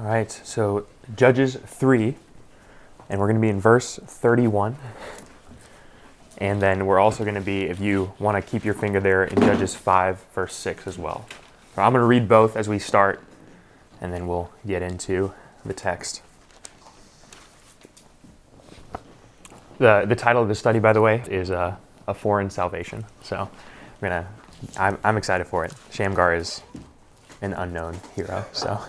[0.00, 2.14] All right, so Judges 3,
[3.10, 4.78] and we're going to be in verse 31.
[6.38, 9.24] And then we're also going to be, if you want to keep your finger there,
[9.24, 11.26] in Judges 5, verse 6 as well.
[11.74, 13.22] So I'm going to read both as we start,
[14.00, 15.34] and then we'll get into
[15.66, 16.22] the text.
[19.76, 21.76] The, the title of the study, by the way, is uh,
[22.08, 23.04] A Foreign Salvation.
[23.22, 23.50] So
[24.00, 24.26] I'm to,
[24.78, 25.74] I'm, I'm excited for it.
[25.90, 26.62] Shamgar is
[27.42, 28.80] an unknown hero, so.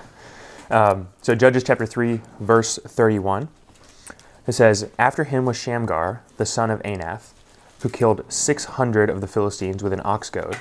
[0.71, 3.49] Um, so Judges chapter 3, verse 31.
[4.47, 7.33] It says, After him was Shamgar, the son of Anath,
[7.81, 10.57] who killed 600 of the Philistines with an ox goad,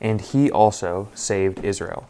[0.00, 2.08] and he also saved Israel.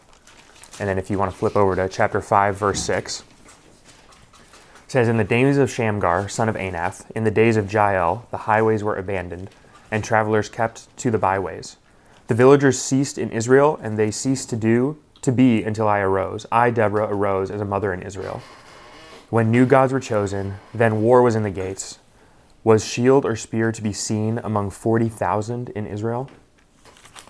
[0.78, 3.24] And then if you want to flip over to chapter 5, verse 6, it
[4.86, 8.36] says, In the days of Shamgar, son of Anath, in the days of Jael, the
[8.38, 9.48] highways were abandoned,
[9.90, 11.78] and travelers kept to the byways.
[12.26, 16.46] The villagers ceased in Israel, and they ceased to do to be until I arose.
[16.50, 18.42] I, Deborah, arose as a mother in Israel.
[19.30, 21.98] When new gods were chosen, then war was in the gates.
[22.64, 26.30] Was shield or spear to be seen among 40,000 in Israel?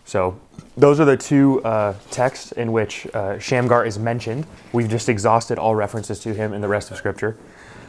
[0.04, 0.40] So,
[0.76, 4.46] those are the two uh, texts in which uh, Shamgar is mentioned.
[4.72, 7.36] We've just exhausted all references to him in the rest of Scripture.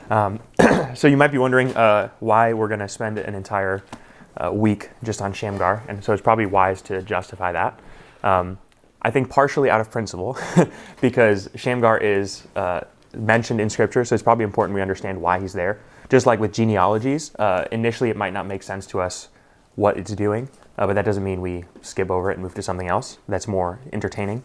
[0.10, 0.40] Um,
[0.96, 3.84] so, you might be wondering uh, why we're going to spend an entire
[4.36, 7.80] uh, week just on Shamgar, and so it's probably wise to justify that.
[8.24, 8.58] Um,
[9.02, 10.38] I think partially out of principle,
[11.02, 12.82] because Shamgar is uh,
[13.14, 15.80] mentioned in Scripture, so it's probably important we understand why he's there.
[16.10, 19.30] Just like with genealogies, uh, initially it might not make sense to us
[19.76, 22.62] what it's doing, uh, but that doesn't mean we skip over it and move to
[22.62, 24.44] something else that's more entertaining.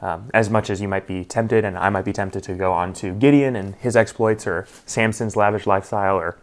[0.00, 2.72] Um, as much as you might be tempted, and I might be tempted to go
[2.72, 6.38] on to Gideon and his exploits, or Samson's lavish lifestyle, or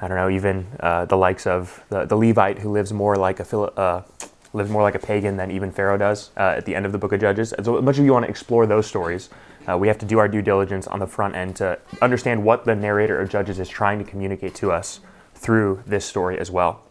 [0.00, 3.40] I don't know, even uh, the likes of the, the, Levite who lives more like
[3.40, 4.04] a uh,
[4.52, 6.98] lives more like a pagan than even Pharaoh does uh, at the end of the
[6.98, 7.52] book of Judges.
[7.52, 9.28] As much as you want to explore those stories,
[9.68, 12.64] uh, we have to do our due diligence on the front end to understand what
[12.64, 15.00] the narrator of Judges is trying to communicate to us
[15.34, 16.82] through this story as well.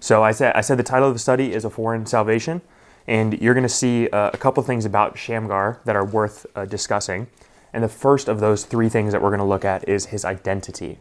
[0.00, 2.62] So I said, I said the title of the study is A Foreign Salvation,
[3.06, 6.64] and you're going to see uh, a couple things about Shamgar that are worth uh,
[6.64, 7.28] discussing.
[7.72, 10.24] And the first of those three things that we're going to look at is his
[10.24, 10.98] identity.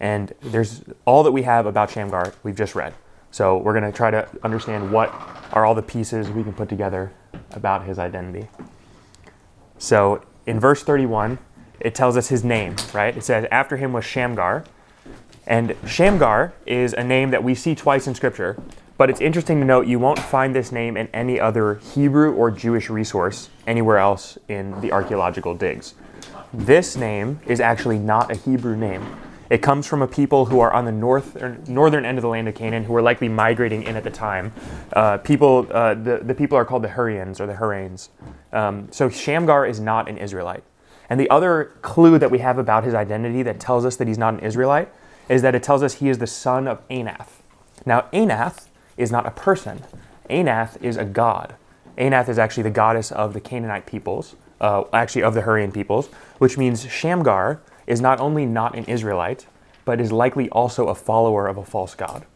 [0.00, 2.94] And there's all that we have about Shamgar we've just read.
[3.30, 5.12] So we're going to try to understand what
[5.52, 7.12] are all the pieces we can put together
[7.52, 8.48] about his identity.
[9.78, 11.38] So in verse 31,
[11.80, 13.16] it tells us his name, right?
[13.16, 14.64] It says, After him was Shamgar.
[15.46, 18.60] And Shamgar is a name that we see twice in Scripture,
[18.98, 22.50] but it's interesting to note you won't find this name in any other Hebrew or
[22.50, 25.94] Jewish resource anywhere else in the archaeological digs.
[26.52, 29.06] This name is actually not a Hebrew name.
[29.50, 31.36] It comes from a people who are on the north
[31.68, 34.52] northern end of the land of Canaan, who are likely migrating in at the time.
[34.92, 38.10] Uh, people, uh, the, the people are called the Hurrians or the Hurranes.
[38.52, 40.64] Um, so Shamgar is not an Israelite.
[41.08, 44.18] And the other clue that we have about his identity that tells us that he's
[44.18, 44.90] not an Israelite
[45.28, 47.40] is that it tells us he is the son of Anath.
[47.86, 48.66] Now, Anath
[48.96, 49.84] is not a person.
[50.28, 51.54] Anath is a god.
[51.96, 56.08] Anath is actually the goddess of the Canaanite peoples, uh, actually of the Hurrian peoples,
[56.38, 59.46] which means Shamgar is not only not an Israelite,
[59.84, 62.26] but is likely also a follower of a false god.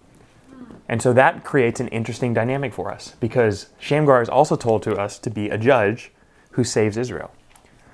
[0.88, 4.96] And so that creates an interesting dynamic for us because Shamgar is also told to
[4.96, 6.10] us to be a judge
[6.52, 7.30] who saves Israel.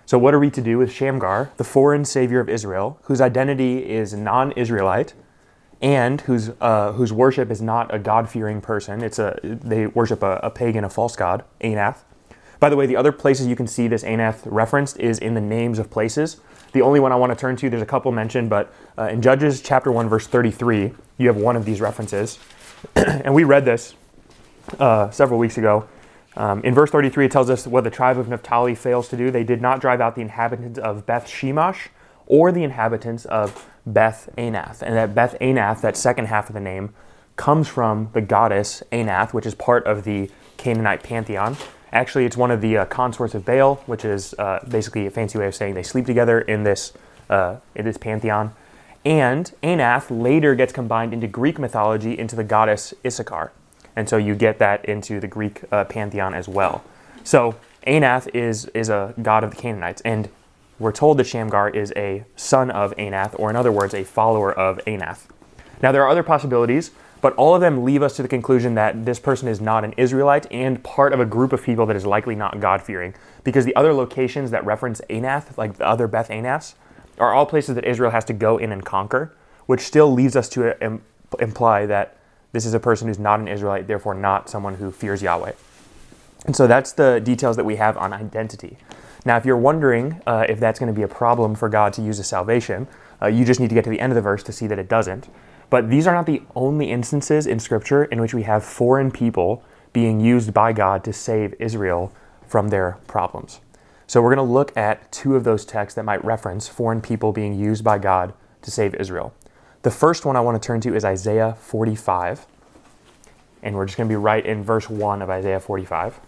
[0.07, 3.91] So, what are we to do with Shamgar, the foreign savior of Israel, whose identity
[3.91, 5.13] is non Israelite
[5.83, 9.03] and whose, uh, whose worship is not a God fearing person?
[9.03, 11.99] It's a, they worship a, a pagan, a false god, Anath.
[12.59, 15.41] By the way, the other places you can see this Anath referenced is in the
[15.41, 16.41] names of places.
[16.73, 19.23] The only one I want to turn to, there's a couple mentioned, but uh, in
[19.23, 22.39] Judges chapter 1, verse 33, you have one of these references.
[22.95, 23.95] and we read this
[24.79, 25.89] uh, several weeks ago.
[26.37, 29.31] Um, in verse 33, it tells us what the tribe of Naphtali fails to do.
[29.31, 31.89] They did not drive out the inhabitants of Beth Shemesh
[32.27, 34.83] or the inhabitants of Beth Anath.
[34.83, 36.95] And that Beth Anath, that second half of the name,
[37.37, 41.57] comes from the goddess Anath, which is part of the Canaanite pantheon.
[41.93, 45.39] Actually, it's one of the uh, consorts of Baal, which is uh, basically a fancy
[45.39, 46.93] way of saying they sleep together in this,
[47.31, 48.55] uh, in this pantheon.
[49.05, 53.53] And Anath later gets combined into Greek mythology into the goddess Issachar.
[53.97, 56.85] And so you get that into the Greek uh, pantheon as well.
[57.25, 57.57] So
[57.87, 60.03] Anath is, is a god of the Canaanites.
[60.03, 60.29] And
[60.79, 64.53] we're told that Shamgar is a son of Anath, or in other words, a follower
[64.53, 65.25] of Anath.
[65.83, 66.91] Now, there are other possibilities.
[67.21, 69.93] But all of them leave us to the conclusion that this person is not an
[69.97, 73.15] Israelite and part of a group of people that is likely not God fearing.
[73.43, 76.75] Because the other locations that reference Anath, like the other Beth Anaths,
[77.19, 79.35] are all places that Israel has to go in and conquer,
[79.67, 80.99] which still leads us to uh,
[81.41, 82.17] imply that
[82.53, 85.53] this is a person who's not an Israelite, therefore not someone who fears Yahweh.
[86.47, 88.79] And so that's the details that we have on identity.
[89.25, 92.03] Now, if you're wondering uh, if that's going to be a problem for God to
[92.03, 92.87] use as salvation,
[93.21, 94.79] uh, you just need to get to the end of the verse to see that
[94.79, 95.29] it doesn't.
[95.71, 99.63] But these are not the only instances in Scripture in which we have foreign people
[99.93, 102.13] being used by God to save Israel
[102.47, 103.61] from their problems.
[104.07, 107.33] So we're going to look at two of those texts that might reference foreign people
[107.33, 108.33] being used by God
[108.63, 109.35] to save Israel.
[109.83, 112.47] The first one I want to turn to is Isaiah 45.
[113.63, 116.21] And we're just going to be right in verse 1 of Isaiah 45.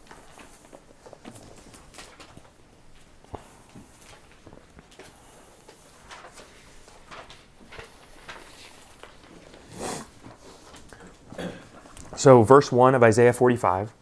[12.20, 13.94] So, verse 1 of Isaiah 45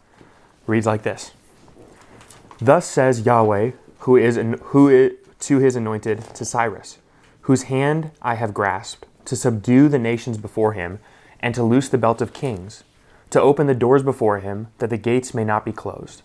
[0.67, 1.31] reads like this
[2.59, 6.97] Thus says Yahweh, who is, who is to his anointed, to Cyrus,
[7.43, 10.99] whose hand I have grasped, to subdue the nations before him,
[11.39, 12.83] and to loose the belt of kings,
[13.29, 16.21] to open the doors before him, that the gates may not be closed.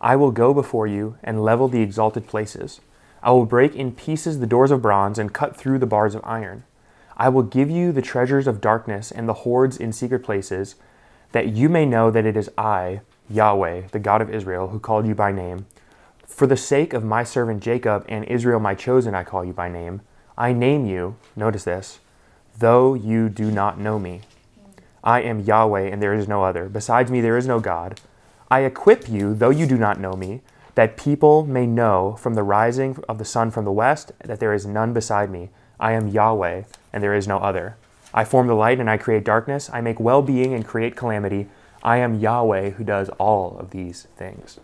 [0.00, 2.80] I will go before you and level the exalted places.
[3.22, 6.24] I will break in pieces the doors of bronze and cut through the bars of
[6.24, 6.64] iron.
[7.16, 10.74] I will give you the treasures of darkness and the hoards in secret places
[11.32, 15.06] that you may know that it is I, Yahweh, the God of Israel, who called
[15.06, 15.66] you by name.
[16.26, 19.68] For the sake of my servant Jacob and Israel, my chosen, I call you by
[19.68, 20.00] name.
[20.36, 21.98] I name you, notice this,
[22.58, 24.22] though you do not know me.
[25.04, 26.68] I am Yahweh, and there is no other.
[26.68, 28.00] Besides me, there is no God.
[28.50, 30.42] I equip you, though you do not know me,
[30.74, 34.54] that people may know from the rising of the sun from the west that there
[34.54, 35.50] is none beside me.
[35.78, 36.62] I am Yahweh,
[36.92, 37.76] and there is no other.
[38.14, 39.70] I form the light and I create darkness.
[39.72, 41.48] I make well being and create calamity.
[41.82, 44.60] I am Yahweh who does all of these things.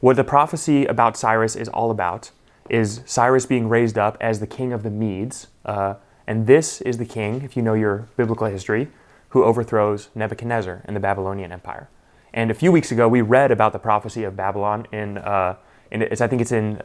[0.00, 2.30] What the prophecy about Cyrus is all about
[2.68, 5.48] is Cyrus being raised up as the king of the Medes.
[5.64, 5.94] Uh,
[6.26, 8.88] and this is the king, if you know your biblical history,
[9.30, 11.88] who overthrows Nebuchadnezzar and the Babylonian Empire.
[12.32, 15.56] And a few weeks ago, we read about the prophecy of Babylon in, uh,
[15.90, 16.80] in I think it's in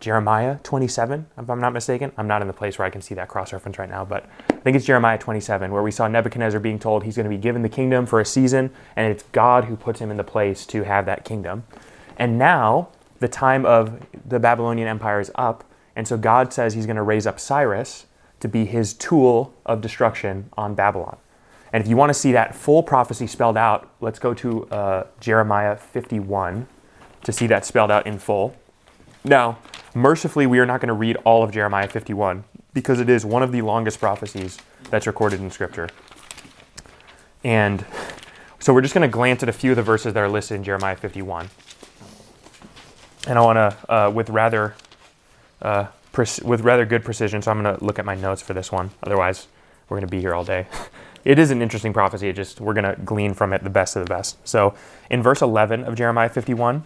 [0.00, 2.10] Jeremiah 27, if I'm not mistaken.
[2.16, 4.26] I'm not in the place where I can see that cross reference right now, but
[4.48, 7.40] I think it's Jeremiah 27, where we saw Nebuchadnezzar being told he's going to be
[7.40, 10.64] given the kingdom for a season, and it's God who puts him in the place
[10.66, 11.64] to have that kingdom.
[12.16, 12.88] And now
[13.18, 15.64] the time of the Babylonian Empire is up,
[15.94, 18.06] and so God says he's going to raise up Cyrus
[18.40, 21.18] to be his tool of destruction on Babylon.
[21.72, 25.06] And if you want to see that full prophecy spelled out, let's go to uh,
[25.20, 26.66] Jeremiah 51
[27.22, 28.56] to see that spelled out in full.
[29.24, 29.58] Now,
[29.94, 33.42] mercifully, we are not going to read all of Jeremiah 51 because it is one
[33.42, 34.58] of the longest prophecies
[34.90, 35.88] that's recorded in Scripture.
[37.44, 37.84] And
[38.58, 40.56] so we're just going to glance at a few of the verses that are listed
[40.56, 41.48] in Jeremiah 51.
[43.26, 44.74] And I want to, uh, with rather,
[45.62, 45.86] uh,
[46.42, 48.90] with rather good precision, so I'm going to look at my notes for this one.
[49.02, 49.46] Otherwise,
[49.88, 50.66] we're going to be here all day.
[51.24, 52.28] it is an interesting prophecy.
[52.28, 54.36] It just we're going to glean from it the best of the best.
[54.46, 54.74] So
[55.10, 56.84] in verse 11 of Jeremiah 51,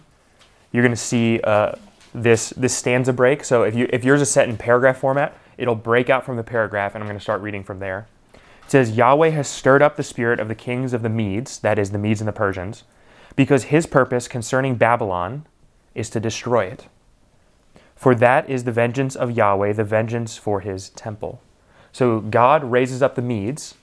[0.71, 1.75] you're going to see uh,
[2.15, 3.43] this this stanza break.
[3.43, 6.43] So if you if yours is set in paragraph format, it'll break out from the
[6.43, 8.07] paragraph, and I'm going to start reading from there.
[8.33, 11.77] It says, Yahweh has stirred up the spirit of the kings of the Medes, that
[11.77, 12.83] is, the Medes and the Persians,
[13.35, 15.45] because his purpose concerning Babylon
[15.93, 16.87] is to destroy it.
[17.95, 21.41] For that is the vengeance of Yahweh, the vengeance for his temple.
[21.91, 23.75] So God raises up the Medes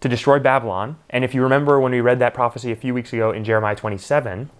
[0.00, 0.96] to destroy Babylon.
[1.10, 3.74] And if you remember when we read that prophecy a few weeks ago in Jeremiah
[3.76, 4.50] 27,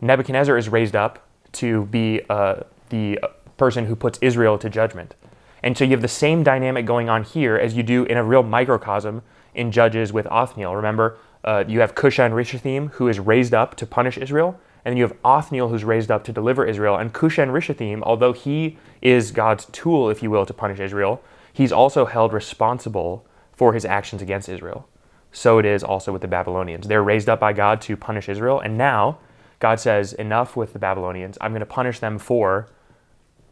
[0.00, 3.18] Nebuchadnezzar is raised up to be uh, the
[3.56, 5.14] person who puts Israel to judgment.
[5.62, 8.24] And so you have the same dynamic going on here as you do in a
[8.24, 9.22] real microcosm
[9.54, 10.76] in Judges with Othniel.
[10.76, 14.96] Remember, uh, you have Cushan Rishathaim who is raised up to punish Israel, and then
[14.96, 16.96] you have Othniel who's raised up to deliver Israel.
[16.96, 21.72] And Cushan Rishathaim, although he is God's tool, if you will, to punish Israel, he's
[21.72, 24.88] also held responsible for his actions against Israel.
[25.32, 26.86] So it is also with the Babylonians.
[26.86, 29.18] They're raised up by God to punish Israel, and now
[29.58, 31.38] God says, Enough with the Babylonians.
[31.40, 32.68] I'm going to punish them for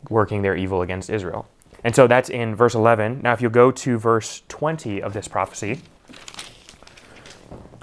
[0.09, 1.49] working their evil against Israel.
[1.85, 3.21] And so that's in verse 11.
[3.23, 5.81] Now, if you go to verse 20 of this prophecy,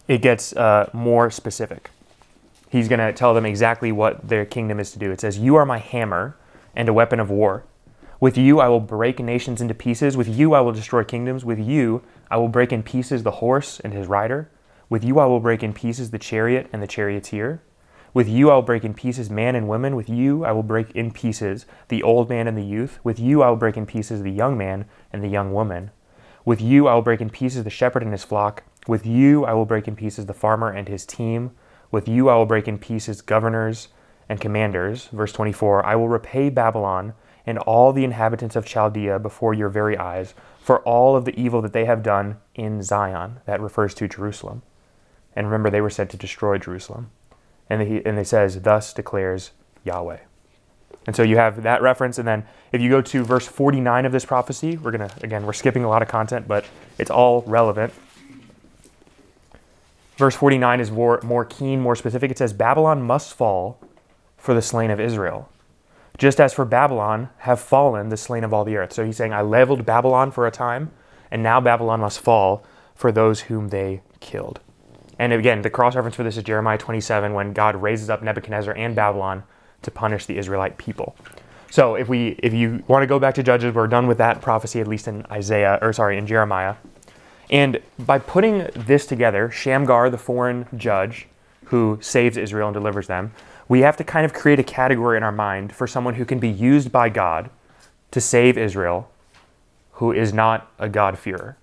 [0.08, 1.89] it gets uh, more specific.
[2.70, 5.12] He's going to tell them exactly what their kingdom is to do.
[5.12, 6.36] It says, You are my hammer
[6.75, 7.63] and a weapon of war.
[8.20, 10.15] With you I will break nations into pieces.
[10.15, 11.44] With you I will destroy kingdoms.
[11.44, 12.01] With you
[12.32, 14.50] I will break in pieces the horse and his rider.
[14.89, 17.62] With you I will break in pieces the chariot and the charioteer.
[18.13, 19.96] With you I will break in pieces man and woman.
[19.96, 23.00] With you I will break in pieces the old man and the youth.
[23.03, 25.89] With you I will break in pieces the young man and the young woman.
[26.46, 28.63] With you I will break in pieces the shepherd and his flock.
[28.88, 31.51] With you I will break in pieces the farmer and his team.
[31.89, 33.88] With you I will break in pieces governors
[34.29, 35.08] and commanders.
[35.08, 37.13] Verse 24 I will repay Babylon
[37.48, 41.63] and all the inhabitants of Chaldea before your very eyes for all of the evil
[41.63, 43.39] that they have done in Zion.
[43.48, 44.62] That refers to Jerusalem.
[45.36, 47.10] And remember, they were sent to destroy Jerusalem.
[47.74, 49.51] And he and they says, "Thus declares
[49.84, 50.20] Yahweh."
[51.06, 54.12] And so you have that reference, and then if you go to verse 49 of
[54.12, 56.65] this prophecy, we're gonna again we're skipping a lot of content, but
[56.98, 57.94] it's all relevant.
[60.18, 62.30] Verse 49 is more, more keen, more specific.
[62.30, 63.80] It says, Babylon must fall
[64.38, 65.50] for the slain of Israel,
[66.18, 68.94] just as for Babylon have fallen the slain of all the earth.
[68.94, 70.92] So he's saying, I leveled Babylon for a time,
[71.32, 72.63] and now Babylon must fall
[72.94, 74.60] for those whom they killed.
[75.20, 78.75] And again, the cross reference for this is Jeremiah 27, when God raises up Nebuchadnezzar
[78.75, 79.43] and Babylon
[79.84, 81.15] to punish the Israelite people.
[81.70, 84.41] So if we if you want to go back to Judges, we're done with that
[84.41, 86.75] prophecy, at least in Isaiah, or sorry, in Jeremiah.
[87.50, 91.27] And by putting this together, Shamgar, the foreign judge
[91.65, 93.34] who saves Israel and delivers them,
[93.67, 96.39] we have to kind of create a category in our mind for someone who can
[96.39, 97.50] be used by God
[98.12, 99.10] to save Israel
[99.93, 101.58] who is not a God-fearer.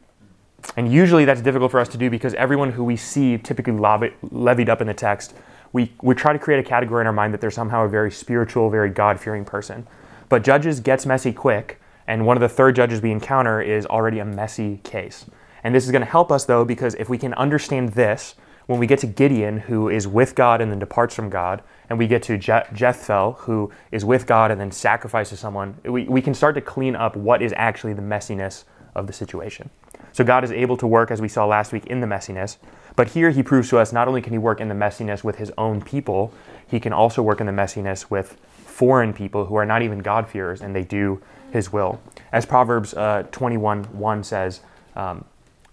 [0.77, 4.69] And usually that's difficult for us to do because everyone who we see typically levied
[4.69, 5.35] up in the text,
[5.73, 8.11] we, we try to create a category in our mind that they're somehow a very
[8.11, 9.87] spiritual, very God-fearing person.
[10.29, 14.19] But Judges gets messy quick, and one of the third judges we encounter is already
[14.19, 15.27] a messy case.
[15.63, 18.35] And this is going to help us, though, because if we can understand this,
[18.67, 21.99] when we get to Gideon, who is with God and then departs from God, and
[21.99, 26.35] we get to Je- who is with God and then sacrifices someone, we, we can
[26.35, 28.65] start to clean up what is actually the messiness
[28.95, 29.71] of the situation.
[30.13, 32.57] So God is able to work, as we saw last week, in the messiness.
[32.97, 35.37] But here he proves to us not only can he work in the messiness with
[35.37, 36.33] his own people,
[36.67, 40.61] he can also work in the messiness with foreign people who are not even God-fearers
[40.61, 42.01] and they do his will.
[42.33, 44.61] As Proverbs uh, 21 1 says,
[44.97, 45.25] um,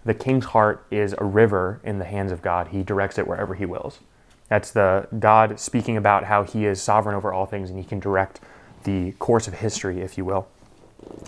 [0.04, 2.68] the king's heart is a river in the hands of God.
[2.68, 3.98] He directs it wherever he wills.
[4.48, 8.00] That's the God speaking about how he is sovereign over all things and he can
[8.00, 8.40] direct
[8.84, 10.48] the course of history, if you will.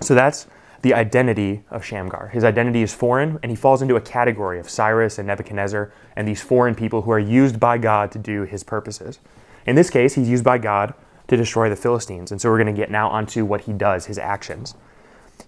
[0.00, 0.46] So that's
[0.82, 2.28] the identity of Shamgar.
[2.28, 6.26] His identity is foreign, and he falls into a category of Cyrus and Nebuchadnezzar and
[6.26, 9.18] these foreign people who are used by God to do his purposes.
[9.66, 10.94] In this case, he's used by God
[11.28, 12.32] to destroy the Philistines.
[12.32, 14.74] And so we're going to get now onto what he does, his actions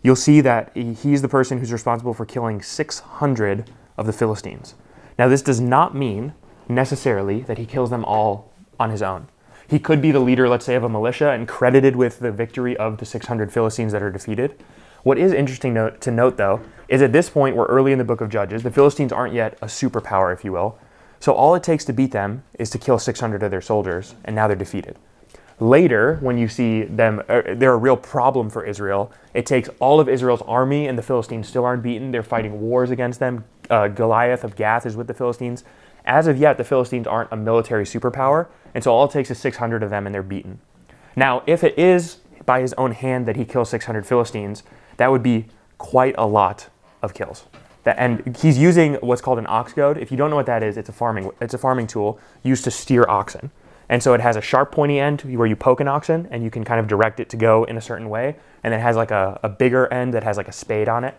[0.03, 4.75] you'll see that he's the person who's responsible for killing 600 of the Philistines.
[5.19, 6.33] Now, this does not mean
[6.69, 9.29] necessarily that he kills them all on his own.
[9.69, 12.77] He could be the leader, let's say, of a militia and credited with the victory
[12.77, 14.62] of the 600 Philistines that are defeated.
[15.02, 18.21] What is interesting to note, though, is at this point, we're early in the book
[18.21, 18.62] of Judges.
[18.62, 20.78] The Philistines aren't yet a superpower, if you will.
[21.18, 24.37] So all it takes to beat them is to kill 600 of their soldiers, and
[24.37, 24.99] now they're defeated.
[25.59, 29.12] Later, when you see them, uh, they're a real problem for Israel.
[29.35, 32.11] It takes all of Israel's army, and the Philistines still aren't beaten.
[32.11, 33.44] They're fighting wars against them.
[33.71, 35.64] Uh, Goliath of Gath is with the Philistines.
[36.04, 39.38] As of yet, the Philistines aren't a military superpower, and so all it takes is
[39.38, 40.61] 600 of them, and they're beaten.
[41.14, 44.64] Now, if it is by his own hand that he kills 600 Philistines,
[44.96, 45.46] that would be
[45.78, 46.68] quite a lot
[47.02, 47.44] of kills.
[47.84, 49.99] That, and he's using what's called an ox goad.
[49.99, 52.64] If you don't know what that is, it's a farming it's a farming tool used
[52.64, 53.50] to steer oxen.
[53.88, 56.50] And so it has a sharp pointy end where you poke an oxen and you
[56.50, 58.37] can kind of direct it to go in a certain way.
[58.62, 61.14] And it has like a, a bigger end that has like a spade on it.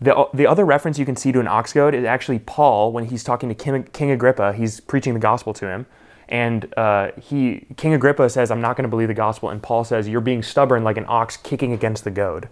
[0.00, 3.04] The, the other reference you can see to an ox goad is actually Paul when
[3.06, 4.54] he's talking to King, King Agrippa.
[4.54, 5.86] He's preaching the gospel to him.
[6.28, 9.50] And uh, he, King Agrippa says, I'm not going to believe the gospel.
[9.50, 12.48] And Paul says, You're being stubborn like an ox kicking against the goad.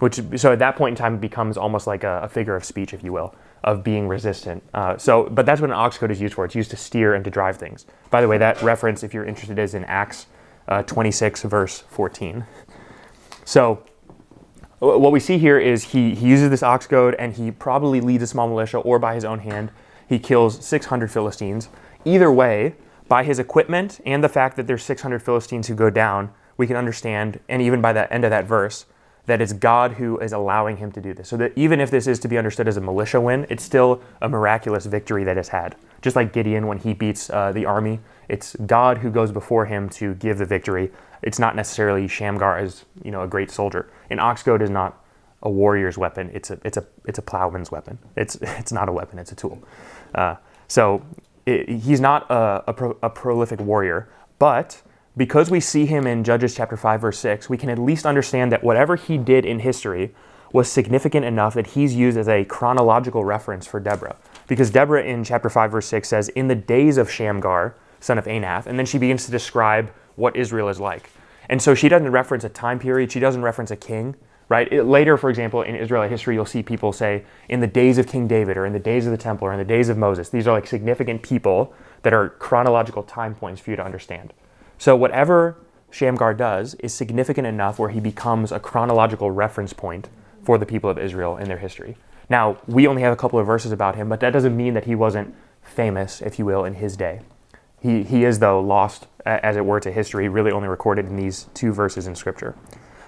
[0.00, 2.64] Which, so at that point in time, it becomes almost like a, a figure of
[2.64, 4.62] speech, if you will of being resistant.
[4.74, 6.44] Uh, so, but that's what an ox goad is used for.
[6.44, 7.86] It's used to steer and to drive things.
[8.10, 10.26] By the way, that reference, if you're interested, is in Acts
[10.68, 12.44] uh, 26, verse 14.
[13.44, 13.82] So,
[14.80, 18.22] what we see here is he, he uses this ox goad and he probably leads
[18.22, 19.70] a small militia or by his own hand.
[20.06, 21.70] He kills 600 Philistines.
[22.04, 22.74] Either way,
[23.08, 26.76] by his equipment and the fact that there's 600 Philistines who go down, we can
[26.76, 28.86] understand, and even by the end of that verse,
[29.26, 31.28] that it's God who is allowing him to do this.
[31.28, 34.02] So that even if this is to be understood as a militia win, it's still
[34.20, 35.76] a miraculous victory that is had.
[36.02, 39.88] Just like Gideon when he beats uh, the army, it's God who goes before him
[39.90, 40.90] to give the victory.
[41.22, 43.90] It's not necessarily Shamgar as you know a great soldier.
[44.10, 45.02] An ox goad is not
[45.42, 46.30] a warrior's weapon.
[46.34, 47.98] It's a it's a it's a plowman's weapon.
[48.16, 49.18] It's it's not a weapon.
[49.18, 49.62] It's a tool.
[50.14, 50.36] Uh,
[50.68, 51.02] so
[51.46, 54.08] it, he's not a, a, pro, a prolific warrior,
[54.38, 54.82] but
[55.16, 58.50] because we see him in Judges chapter 5 verse 6, we can at least understand
[58.52, 60.14] that whatever he did in history
[60.52, 64.16] was significant enough that he's used as a chronological reference for Deborah.
[64.46, 68.26] Because Deborah in chapter 5 verse 6 says, "In the days of Shamgar, son of
[68.26, 71.10] Anath," and then she begins to describe what Israel is like.
[71.48, 74.14] And so she doesn't reference a time period, she doesn't reference a king,
[74.48, 74.70] right?
[74.72, 78.06] It, later, for example, in Israelite history, you'll see people say, in the days of
[78.06, 80.28] King David, or in the days of the temple, or in the days of Moses.
[80.28, 84.32] These are like significant people that are chronological time points for you to understand.
[84.78, 85.56] So whatever
[85.90, 90.08] Shamgar does is significant enough where he becomes a chronological reference point
[90.42, 91.96] for the people of Israel in their history.
[92.28, 94.84] Now, we only have a couple of verses about him, but that doesn't mean that
[94.84, 97.20] he wasn't famous, if you will, in his day.
[97.80, 101.46] He, he is, though, lost, as it were, to history, really only recorded in these
[101.54, 102.54] two verses in Scripture.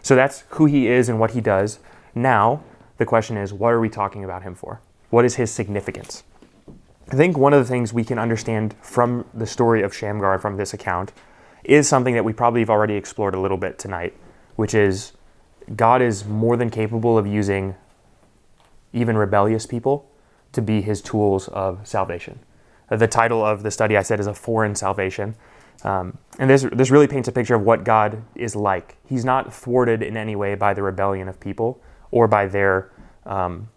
[0.06, 1.80] So that's who he is and what he does.
[2.14, 2.62] Now,
[2.96, 4.80] the question is, what are we talking about him for?
[5.10, 6.22] What is his significance?
[7.10, 10.58] I think one of the things we can understand from the story of Shamgar, from
[10.58, 11.12] this account,
[11.64, 14.14] is something that we probably have already explored a little bit tonight,
[14.54, 15.10] which is
[15.74, 17.74] God is more than capable of using
[18.92, 20.08] even rebellious people
[20.52, 22.38] to be his tools of salvation.
[22.88, 25.34] The title of the study I said is A Foreign Salvation.
[25.84, 28.96] Um, and this, this really paints a picture of what God is like.
[29.06, 31.80] He's not thwarted in any way by the rebellion of people
[32.10, 32.90] or by their
[33.24, 33.68] um,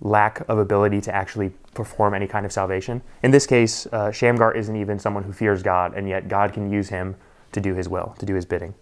[0.00, 3.02] lack of ability to actually perform any kind of salvation.
[3.22, 6.70] In this case, uh, Shamgar isn't even someone who fears God, and yet God can
[6.70, 7.16] use him
[7.52, 8.74] to do his will, to do his bidding.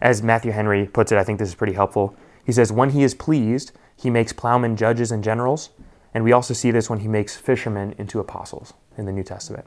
[0.00, 2.16] As Matthew Henry puts it, I think this is pretty helpful.
[2.44, 5.70] He says, When he is pleased, he makes plowmen judges and generals.
[6.14, 9.66] And we also see this when he makes fishermen into apostles in the New Testament.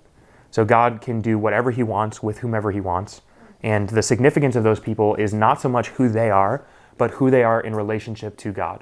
[0.56, 3.22] So God can do whatever he wants with whomever he wants.
[3.62, 6.66] And the significance of those people is not so much who they are,
[6.98, 8.82] but who they are in relationship to God.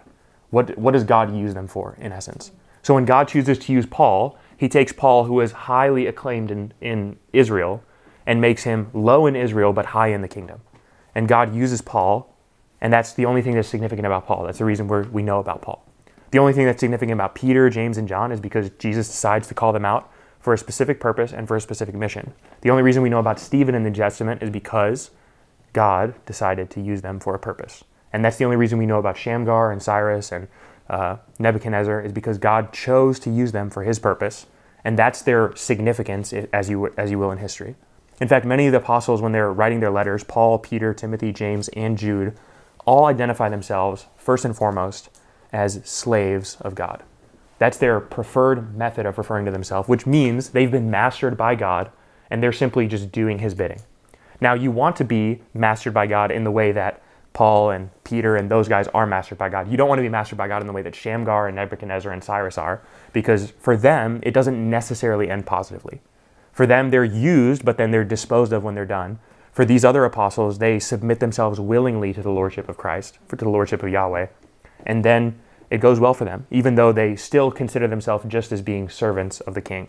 [0.51, 2.51] What, what does God use them for, in essence?
[2.83, 6.73] So when God chooses to use Paul, he takes Paul, who is highly acclaimed in,
[6.79, 7.83] in Israel,
[8.27, 10.61] and makes him low in Israel but high in the kingdom.
[11.15, 12.37] And God uses Paul,
[12.81, 14.43] and that's the only thing that's significant about Paul.
[14.43, 15.83] That's the reason we we know about Paul.
[16.29, 19.55] The only thing that's significant about Peter, James, and John is because Jesus decides to
[19.55, 20.12] call them out
[20.43, 22.33] for a specific purpose and for a specific mission.
[22.61, 25.09] The only reason we know about Stephen in the New Testament is because
[25.71, 27.85] God decided to use them for a purpose.
[28.11, 30.49] And that's the only reason we know about Shamgar and Cyrus and
[30.89, 34.45] uh, Nebuchadnezzar is because God chose to use them for his purpose.
[34.83, 37.75] And that's their significance, as you, as you will in history.
[38.19, 41.69] In fact, many of the apostles, when they're writing their letters, Paul, Peter, Timothy, James,
[41.69, 42.37] and Jude,
[42.85, 45.09] all identify themselves, first and foremost,
[45.53, 47.01] as slaves of God.
[47.59, 51.91] That's their preferred method of referring to themselves, which means they've been mastered by God
[52.29, 53.81] and they're simply just doing his bidding.
[54.41, 57.01] Now, you want to be mastered by God in the way that
[57.33, 59.69] Paul and Peter and those guys are mastered by God.
[59.69, 62.11] You don't want to be mastered by God in the way that Shamgar and Nebuchadnezzar
[62.11, 66.01] and Cyrus are, because for them, it doesn't necessarily end positively.
[66.51, 69.19] For them, they're used, but then they're disposed of when they're done.
[69.51, 73.49] For these other apostles, they submit themselves willingly to the lordship of Christ, to the
[73.49, 74.27] lordship of Yahweh.
[74.85, 75.39] And then
[75.73, 79.39] it goes well for them, even though they still consider themselves just as being servants
[79.41, 79.87] of the king.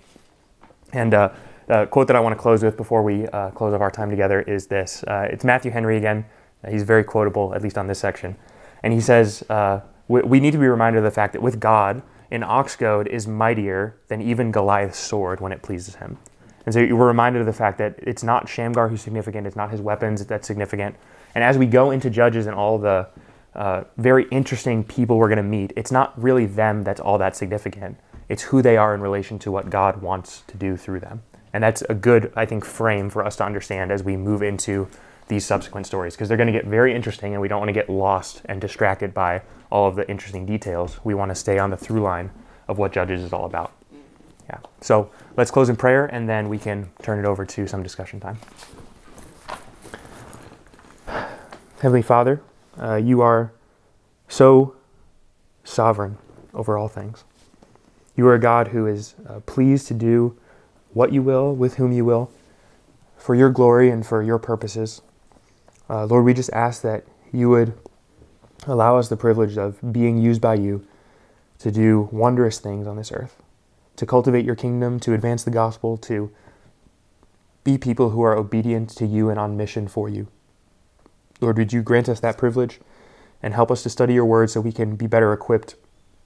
[0.95, 1.29] And uh,
[1.69, 4.09] a quote that I want to close with before we uh, close off our time
[4.09, 5.05] together is this.
[5.05, 6.25] Uh, it's Matthew Henry again.
[6.67, 8.35] He's very quotable, at least on this section.
[8.83, 11.61] And he says, uh, we, we need to be reminded of the fact that with
[11.61, 16.17] God, an ox goad is mightier than even Goliath's sword when it pleases him.
[16.65, 19.71] And so we're reminded of the fact that it's not Shamgar who's significant, it's not
[19.71, 20.97] his weapons that's significant.
[21.35, 23.07] And as we go into Judges and all the
[23.55, 27.37] uh, very interesting people we're going to meet, it's not really them that's all that
[27.37, 27.99] significant.
[28.29, 31.23] It's who they are in relation to what God wants to do through them.
[31.53, 34.89] And that's a good, I think, frame for us to understand as we move into
[35.29, 37.75] these subsequent stories because they're going to get very interesting and we don't want to
[37.75, 40.99] get lost and distracted by all of the interesting details.
[41.05, 42.31] We want to stay on the through line
[42.69, 43.73] of what Judges is all about.
[44.49, 44.59] Yeah.
[44.81, 48.21] So let's close in prayer and then we can turn it over to some discussion
[48.21, 48.39] time.
[51.81, 52.41] Heavenly Father,
[52.81, 53.53] uh, you are
[54.29, 54.75] so
[55.63, 56.19] sovereign
[56.53, 57.25] over all things.
[58.17, 60.39] You are a God who is uh, pleased to do
[60.93, 62.31] what you will with whom you will
[63.17, 65.03] for your glory and for your purposes.
[65.89, 67.75] Uh, Lord, we just ask that you would
[68.67, 70.87] allow us the privilege of being used by you
[71.59, 73.43] to do wondrous things on this earth,
[73.97, 76.31] to cultivate your kingdom, to advance the gospel, to
[77.65, 80.29] be people who are obedient to you and on mission for you.
[81.41, 82.81] Lord, would you grant us that privilege
[83.43, 85.75] and help us to study your word so we can be better equipped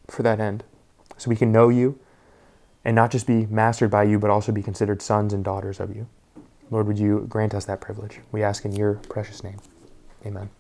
[0.07, 0.65] for that end,
[1.17, 1.99] so we can know you
[2.85, 5.95] and not just be mastered by you, but also be considered sons and daughters of
[5.95, 6.07] you.
[6.71, 8.21] Lord, would you grant us that privilege?
[8.31, 9.59] We ask in your precious name.
[10.25, 10.51] Amen.